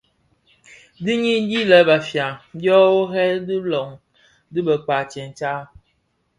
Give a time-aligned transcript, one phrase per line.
[1.03, 2.27] Di i di lè Bafia
[2.59, 3.89] dyo worè bi löň
[4.53, 5.51] dhi bëkpag tsentsa.